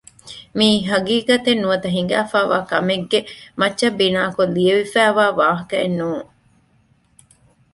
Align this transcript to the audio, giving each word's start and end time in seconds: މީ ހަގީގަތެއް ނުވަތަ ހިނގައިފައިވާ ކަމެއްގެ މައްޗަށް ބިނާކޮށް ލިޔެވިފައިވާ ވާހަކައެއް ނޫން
މީ 0.57 0.69
ހަގީގަތެއް 0.89 1.61
ނުވަތަ 1.63 1.87
ހިނގައިފައިވާ 1.95 2.57
ކަމެއްގެ 2.71 3.19
މައްޗަށް 3.59 3.97
ބިނާކޮށް 3.99 4.53
ލިޔެވިފައިވާ 4.55 5.25
ވާހަކައެއް 5.39 5.97
ނޫން 5.99 6.27